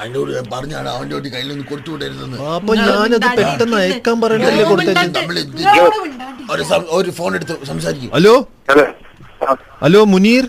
[0.00, 2.36] അതിനോട് ഞാൻ പറഞ്ഞാണ് അവന്റെ ഒരു നിന്ന് കൊടുത്തു വിടരുതെന്ന്.
[2.56, 6.56] അപ്പൊ ഞാനത് പെട്ടെന്ന് അയക്കാൻ പറയണ്ടല്ലേ മിണ്ടാണ്ടിരിക്ക്.
[6.98, 8.10] ഒരു ഫോൺ എടുത്ത് സംസാരിക്കും.
[8.16, 8.34] ഹലോ?
[9.84, 10.00] ഹലോ.
[10.14, 10.44] മുനീർ?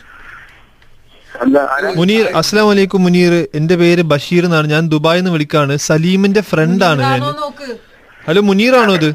[1.99, 3.33] മുനീർ അസ്ലാം വലൈക്കും മുനീർ.
[3.59, 4.67] എന്റെ പേര് ബഷീർ എന്നാണ്.
[4.75, 5.73] ഞാൻ ദുബായിൽ നിന്ന് വിളിക്കാണ്.
[5.89, 7.21] സലീമിന്റെ ഫ്രണ്ട് ആണ് ഞാൻ.
[8.27, 9.09] ഹലോ മുനീർ ആണോ ഇത്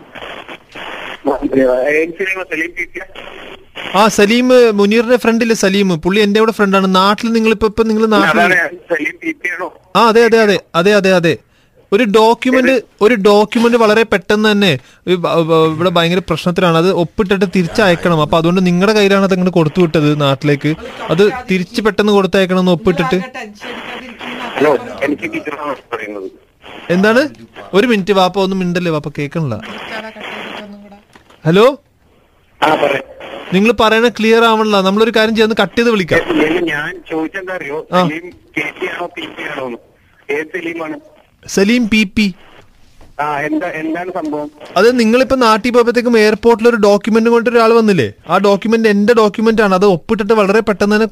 [2.76, 2.84] ടി
[3.98, 4.48] ആ സലീം
[4.78, 6.88] മുനീറിന്റെ ഫ്രണ്ട് ഇല്ലേ സലീം പുള്ളി എന്റെ കൂടെ ഫ്രണ്ടാണ്.
[6.98, 8.40] നാട്ടിൽ നിങ്ങൾ ഇപ്പൊ ഇപ്പൊ നിങ്ങൾ നാട്ടിൽ
[9.98, 11.32] ആ അതെ അതെ അതെ അതെ അതെ അതെ.
[11.92, 14.70] ഒരു ഡോക്യുമെന്റ് ഒരു ഡോക്യുമെന്റ് വളരെ പെട്ടെന്ന് തന്നെ
[15.74, 16.76] ഇവിടെ ഭയങ്കര പ്രശ്നത്തിലാണ്.
[16.82, 18.18] അത് ഒപ്പിട്ടിട്ട് തിരിച്ചയക്കണം.
[18.24, 20.72] അപ്പൊ അതുകൊണ്ട് നിങ്ങളുടെ കയ്യിലാണ് അത് അങ്ങോട്ട് കൊടുത്തു വിട്ടത് നാട്ടിലേക്ക്.
[21.12, 23.18] അത് തിരിച്ച് പെട്ടെന്ന് കൊടുത്തയക്കണം എന്ന് ഒപ്പിട്ടിട്ട്.
[23.18, 24.72] ആകെ ടെൻഷൻ അടിക്കാതിരിക്കുന്ന ഹലോ
[25.06, 26.28] എനിക്ക് ടീച്ചറാണ് പറയുന്നത്.
[26.96, 27.22] എന്താണ്?
[27.78, 28.92] ഒരു മിനിറ്റ് വാപ്പ ഒന്നും മിണ്ടല്ലേ?
[28.96, 29.58] വാപ്പ കൂടെ.
[31.44, 31.66] ഹലോ?
[33.54, 34.76] നിങ്ങൾ പറയണ ക്ലിയർ ആവണല്ല.
[34.80, 36.20] നമ്മളൊരു കാര്യം ചെയ്യുന്ന കട്ട് ചെയ്ത് വിളിക്കാം.
[36.72, 37.78] ഞാൻ ചോദിച്ചെന്താ അറിയോ
[41.46, 42.26] സലീം പി പി
[44.76, 48.06] അത് നിങ്ങളിപ്പോ നാട്ടിൽ പോയപ്പോഴത്തേക്കും എയർപോർട്ടിൽ ഒരു ഡോക്യുമെന്റ് കൊണ്ട് ഒരാൾ വന്നില്ലേ?
[48.28, 49.74] ആ ഡോക്യുമെന്റ് എന്റെ ഡോക്യുമെന്റ് ആണ്.
[49.74, 51.08] അത് ഒപ്പിട്ടിട്ട് വളരെ പെട്ടെന്ന് തന്നെ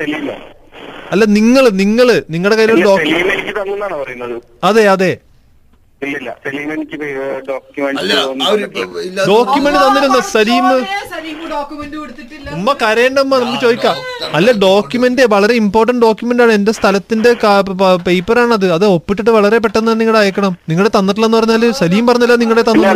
[0.00, 0.34] സലീമോ?
[1.12, 5.12] അല്ല നിങ്ങൾ നിങ്ങൾ നിങ്ങളുടെ കയ്യിൽ ഡോക്യുമെന്റ് അതെ അതെ.
[6.44, 6.96] സലീം എനിക്ക്
[7.48, 8.14] ഡോക്യുമെന്റ്
[9.30, 10.66] ഡോക്യുമെന്റ് തന്നിരുന്ന സലീം?
[11.12, 13.96] സലീം കരയേണ്ട ഉമ്മ കരയേണ്ടമ്മ നമുക്ക് ചോദിക്കാം.
[14.38, 16.52] അല്ല ഡോക്യുമെന്റ് വളരെ ഇമ്പോർട്ടന്റ് ഡോക്യുമെന്റ് ആണ്.
[16.58, 17.32] എന്റെ സ്ഥലത്തിന്റെ
[18.08, 18.66] പേപ്പർ ആണ് അത്.
[18.76, 20.54] അത് ഒപ്പിട്ടിട്ട് വളരെ പെട്ടെന്ന് തന്നെ നിങ്ങളുടെ അയക്കണം.
[20.70, 22.88] നിങ്ങളുടെ തന്നിട്ടില്ലെന്ന് പറഞ്ഞാൽ സലീം പറഞ്ഞില്ല നിങ്ങളെ തന്നു?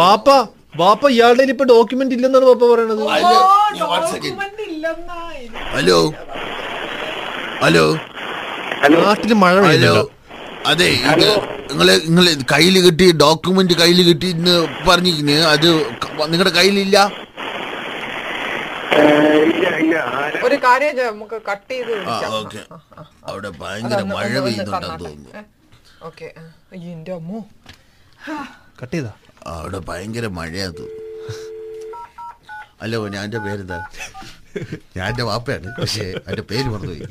[0.00, 0.28] ബാപ്പ
[0.78, 3.02] ബാപ്പ ഇയാളുടെ ഇപ്പൊ ഡോക്യുമെന്റ് ഇല്ലെന്നാണ് ബാപ്പ പറയണത്.
[4.84, 5.98] ഹലോ.
[7.62, 7.84] ഹലോ.
[8.82, 8.98] ഹലോ.
[8.98, 9.92] നാട്ടിൽ മഴ ഹലോ.
[10.66, 11.28] അതെ ഇത്
[11.70, 14.54] നിങ്ങളെ നിങ്ങൾ കയ്യിൽ കിട്ടി ഡോക്യുമെന്റ് കയ്യിൽ കിട്ടി എന്ന്
[14.88, 15.36] പറഞ്ഞിരിക്കുന്നു.
[15.54, 15.68] അത്
[16.32, 16.96] നിങ്ങളുടെ കയ്യിലില്ല?
[19.44, 22.30] ഇല്ല ഇല്ല ആരാ ഒരു കാര്യം ചെയ്യാം, നമുക്ക് കട്ട് ചെയ്ത് ആ വിളിക്കാം.
[22.40, 22.60] ഓക്കെ.
[23.30, 25.04] അവിടെ ഭയങ്കര അതൊന്ന് മഴ ഒന്ന് പെയ്യുന്നുണ്ടെന്ന് തന്നാട്ടെ.
[25.04, 25.44] തോന്നുന്നു?
[26.02, 26.28] ഓക്കെ.
[26.38, 26.44] ആ.
[26.74, 27.40] അയ്യോ, എന്റെ അമ്മോ.
[28.80, 29.12] കട്ട് ചെയ്താ?
[29.54, 31.02] അവിടെ ഭയങ്കര മഴയാ തോന്നുന്നു
[32.82, 33.80] അല്ലോ ഞാൻ എന്റെ പേരെന്താ?
[34.96, 37.02] ഞാൻ എന്റെ വാപ്പയാണ് പക്ഷേ എന്റെ പേര് മറന്നുപോയി.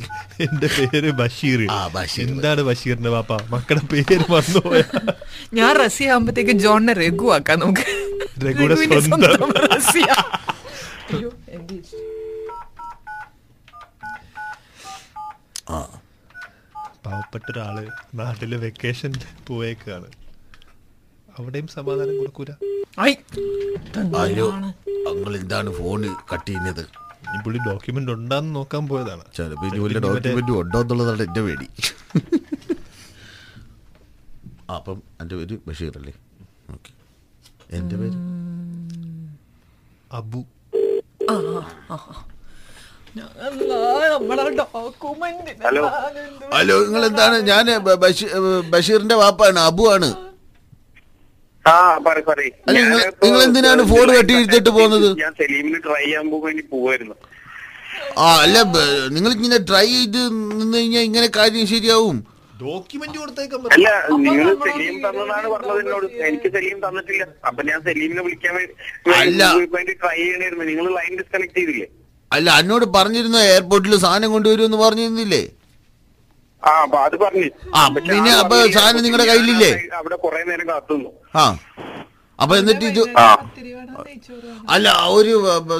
[0.44, 1.72] എന്റെ പേര് ബഷീർ.
[1.72, 2.28] ആ, ബഷീർ.
[2.28, 3.34] എന്താണ് ബഷീറിന്റെ വാപ്പ?
[3.34, 4.84] മക്കളുടെ പേര് മറന്നുപോയ.
[5.54, 8.14] ഞാൻ റസി ആകുമ്പത്തേക്ക് ജോണിനെ രഘു ആക്കാം നമുക്ക്.
[8.46, 9.54] രഘുടെ സ്വന്തം.
[9.54, 10.06] റസിയ.
[15.70, 16.00] ആ.
[17.06, 19.14] പാവപ്പെട്ട ഒരാൾ നാട്ടിൽ വെക്കേഷൻ
[19.48, 20.06] പോയേക്കാണ്.
[21.40, 22.52] അവിടെയും സമാധാനം കൊടുക്കൂല?
[23.00, 27.03] അയ്യോ അങ്ങൾ എന്താണ് ഫോണ് കട്ട് ചെയ്യുന്നത്?
[27.34, 29.24] ഈ പുള്ളി ഡോക്യുമെന്റ് ഉണ്ടെന്ന് നോക്കാൻ പോയതാണ്.
[29.38, 31.68] ചിലപ്പോ ഇനി ഡോക്യുമെന്റ് ഉണ്ടോ എന്നുള്ളതാണ് എന്റെ പേടി.
[34.70, 36.14] ആ, അപ്പം എന്റെ പേര് ബഷീർ അല്ലേ?
[36.76, 36.92] ഓക്കെ.
[37.80, 38.18] എന്റെ പേര്?
[40.20, 40.42] അബു.
[41.34, 41.62] അല്ലാ,
[44.82, 45.84] ഡോക്യുമെന്റ് ഹലോ.
[46.58, 47.66] ഹലോ നിങ്ങൾ എന്താണ് ഞാൻ
[48.74, 50.22] ബഷീറിന്റെ വാപ്പാണ് അബു ആണ് ആ പറ പറയ്.
[50.22, 51.53] അല്ല,
[53.20, 55.08] നിങ്ങൾ- എന്തിനാണ് ഫോൺ കെട്ടി എടുത്തിട്ട് പോകുന്നത്?
[55.18, 57.16] ഞാൻ സലീമിന് ട്രൈ ചെയ്യാൻ പോകാൻ വേണ്ടി പോവായിരുന്നു.
[58.18, 58.58] ആ അല്ല
[59.10, 60.22] നിങ്ങൾ ഇങ്ങനെ ട്രൈ ചെയ്ത്
[60.54, 62.18] നിന്ന് കഴിഞ്ഞാൽ ഇങ്ങനെ കാര്യം ശരിയാവും.
[62.62, 63.88] ഡോക്യുമെന്റ് കൊടുത്തേക്കാൻ അല്ല
[64.18, 66.06] നിങ്ങൾ സലീം തന്നതാണ് പറഞ്ഞത് എന്നോട്.
[66.28, 67.24] എനിക്ക് സലീം തന്നിട്ടില്ല.
[67.48, 68.54] അപ്പൊ ഞാൻ സലീമിനെ വിളിക്കാൻ.
[69.76, 70.18] വേണ്ടി ട്രൈ
[70.66, 71.88] നിങ്ങൾ ലൈൻ ഡിസ്കണക്ട് ചെയ്തില്ലേ?
[72.32, 75.44] അല്ല എന്നോട് പറഞ്ഞിരുന്ന എയർപോർട്ടിൽ സാധനം കൊണ്ടുവരുമെന്ന് പറഞ്ഞിരുന്നില്ലേ?
[77.00, 77.48] അത് പറഞ്ഞു.
[78.10, 79.72] പിന്നെ അപ്പൊ സാധനം നിങ്ങളുടെ കയ്യിലില്ലേ?
[80.00, 81.10] അവിടെ കുറെ നേരം കാത്തുന്നു.
[81.36, 81.46] ആ.
[82.40, 83.00] അപ്പൊ എന്നിട്ട് ഇത്
[84.74, 85.34] അല്ല ആ ഒരു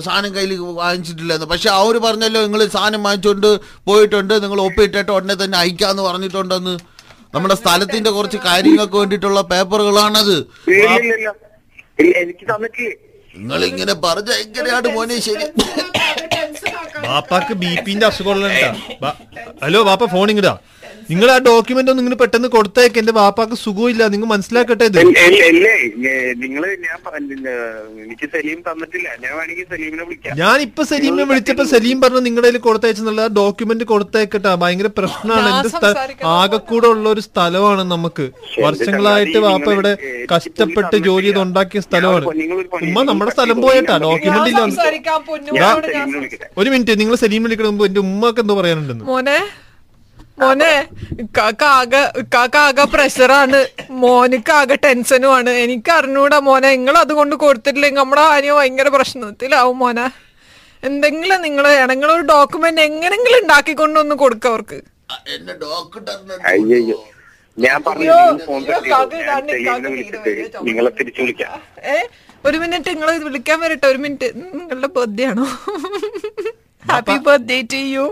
[0.04, 3.48] സാധനം കയ്യിൽ വാങ്ങിച്ചിട്ടില്ലെന്ന് പക്ഷെ അവർ പറഞ്ഞല്ലോ നിങ്ങൾ സാധനം വാങ്ങിച്ചോണ്ട്
[3.88, 6.76] പോയിട്ടുണ്ട് നിങ്ങൾ ഒപ്പിട്ടിട്ട് ഉടനെ തന്നെ അയക്കാന്ന് പറഞ്ഞിട്ടുണ്ടെന്ന്.
[7.34, 10.36] നമ്മുടെ സ്ഥലത്തിന്റെ കുറച്ച് കാര്യങ്ങൾക്ക് വേണ്ടിയിട്ടുള്ള പേപ്പറുകളാണത്.
[12.22, 12.46] എനിക്ക്
[13.36, 15.46] നിങ്ങൾ ഇങ്ങനെ പറഞ്ഞ എങ്ങനെയാണ് മോനെ ശരി?
[17.08, 18.50] വാപ്പാക്ക് ബി പിന്റെ അസുഖമുള്ള
[19.64, 20.58] ഹലോ ബാപ്പ ഫോൺ ഇങ്ങടാ
[21.10, 23.00] നിങ്ങൾ ആ ഡോക്യുമെന്റ് ഒന്ന് ഇങ്ങനെ പെട്ടെന്ന് കൊടുത്തേക്ക്.
[23.00, 24.08] എന്റെ ബാപ്പാക്ക് സുഖമില്ല.
[24.08, 24.98] നിങ്ങൾ മനസ്സിലാക്കട്ടെ ഇത്.
[24.98, 25.08] ഞാൻ
[27.08, 29.10] പറഞ്ഞ- എനിക്ക് സലീം തന്നിട്ടില്ല.
[29.24, 30.38] ഞാൻ വേണമെങ്കിൽ സലീമിനെ വിളിക്കാം.
[30.38, 34.56] ഞാൻ ഇപ്പൊ സലീമിനെ വിളിച്ചപ്പോ സലീം പറഞ്ഞു നിങ്ങളുടെ കയ്യിൽ കൊടുത്തയച്ചെന്നുള്ള ഡോക്യുമെന്റ് കൊടുത്തേക്കട്ടാ.
[34.56, 35.50] ഭയങ്കര പ്രശ്നമാണ്.
[35.50, 36.26] എന്റെ.
[36.26, 38.30] ആകെക്കൂടെ ഉള്ള ഒരു സ്ഥലമാണ് നമുക്ക്.
[38.62, 39.98] വർഷങ്ങളായിട്ട് വാപ്പ ഇവിടെ
[40.36, 42.26] കഷ്ടപ്പെട്ട് ജോലി ചെയ്ത് ഉണ്ടാക്കിയ സ്ഥലമാണ്.
[42.82, 43.98] ഉമ്മ നമ്മുടെ സ്ഥലം പോയിട്ടാ.
[43.98, 44.62] ഡോക്യുമെന്റ് ഇല്ല
[46.58, 49.06] ഒരു മിനിറ്റ് നിങ്ങൾ സലീം വിളിക്കണ മുമ്പ് എന്റെ ഉമ്മക്ക് എന്തോ പറയാനുണ്ടെന്ന്.
[49.12, 49.38] മോനെ
[50.42, 50.74] മോനെ
[51.24, 51.66] ഇക്കാക്ക്
[52.62, 53.60] ആകെ പ്രഷറാണ്.
[54.04, 55.52] മോനിക്ക് ആകെ ടെൻഷനുമാണ്.
[55.64, 60.08] എനിക്ക് അറിഞ്ഞൂടാ മോനെ നിങ്ങൾ അതുകൊണ്ട് കൊടുത്തിട്ടില്ലെങ്കിൽ നമ്മുടെ കാര്യം ഭയങ്കര പ്രശ്നത്തിലാവും മോനെ.
[60.90, 61.66] എന്തെങ്കിലും നിങ്ങൾ
[62.18, 64.80] ഒരു ഡോക്യുമെന്റ് എങ്ങനെങ്കിലും ഉണ്ടാക്കിക്കൊണ്ടൊന്ന് കൊടുക്ക അവർക്ക്.
[66.52, 67.00] അയ്യോ
[67.58, 68.14] ഞാൻ പറഞ്ഞു
[70.70, 71.60] നിങ്ങളെ തിരിച്ചു വിളിക്കാം.
[71.92, 71.96] ഏ
[72.48, 74.30] ഒരു മിനിറ്റ് നിങ്ങൾ വിളിക്കാൻ വരട്ടെ ഒരു മിനിറ്റ്.
[74.38, 75.46] നിങ്ങളുടെ ബർത്ത്ഡേ ആണോ?
[76.92, 78.06] Happy birthday to you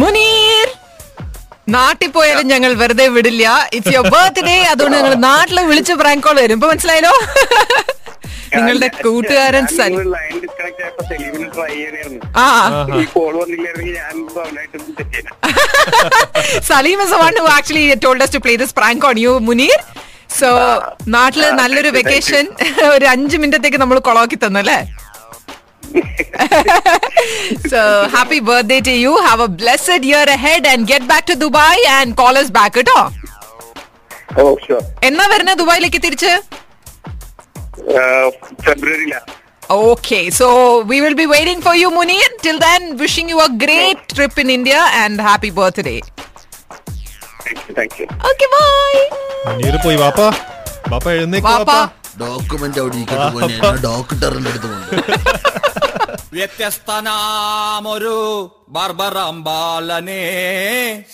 [0.00, 0.68] Muneer
[1.74, 3.44] നാട്ടിൽ പോയാലും ഞങ്ങൾ വെറുതെ വിടില്ല.
[3.76, 6.56] ഇറ്റ്സ് യുവർ ബർത്ത്ഡേ അതുകൊണ്ട് ഞങ്ങൾ നാട്ടിൽ വിളിച്ച് പ്രാങ്ക് കോൾ വരും.
[6.58, 7.14] ഇപ്പൊ മനസ്സിലായല്ലോ?
[8.52, 12.46] നിങ്ങളുടെ കൂട്ടുകാരൻ സലി ലൈൻ ഡിസ്കണക്ട് ആയപ്പോ സലീമിന് ട്രൈ ചെയ്യണായിരുന്നു ആ.
[13.14, 15.32] കോൾ വന്നില്ലായിരുന്നെങ്കിൽ ഞാൻ അവനായിട്ട് തെറ്റിയേനെ
[16.68, 19.78] Saleem is the one who actually told us to play this prank on Muneer.
[20.38, 20.48] So
[21.14, 22.44] നാട്ടിൽ നല്ലൊരു you, വെക്കേഷൻ
[22.94, 24.78] ഒരു അഞ്ചു മിനിറ്റത്തേക്ക് നമ്മൾ കൊളാക്കി തന്നു അല്ലേ?
[27.70, 27.80] So
[28.14, 32.14] happy birthday to you have a blessed year ahead and get back to Dubai and
[32.20, 32.98] call us back കേട്ടോ?
[34.36, 36.32] Oh sure എന്നാ വരുന്നത് ദുബായിലേക്ക് തിരിച്ച്?
[38.66, 39.16] ഫെബ്രുവരിയില
[39.70, 40.48] Okay, so
[40.84, 42.26] we will be waiting for you, Munir.
[42.40, 45.96] Till then, wishing you a great trip in India and happy birthday.
[47.46, 49.02] Thank you thank you Okay, bye.
[49.48, 50.28] Muneer പോയി വാപ്പാ
[50.92, 53.00] വാപ്പ എഴുന്നേക്ക് വാപ്പാ വാപ്പാ ഡോക്യുമെന്റ് അവിടെ
[53.46, 54.94] എന്നെ ഡോക്ടറിന്റെ അടുത്ത് കൊണ്ട്
[56.36, 58.14] വ്യത്യസ്തനാമൊരു
[58.76, 60.22] ബർബറം ബാലനെ